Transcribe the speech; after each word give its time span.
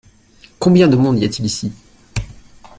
Combien 0.57 0.87
de 0.87 0.95
monde 0.95 1.19
y 1.21 1.25
a-t-il 1.25 1.45
ici? 1.45 1.71